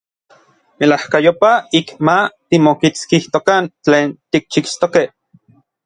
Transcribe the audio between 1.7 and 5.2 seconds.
ik ma timokitskijtokan tlen tikchixtokej.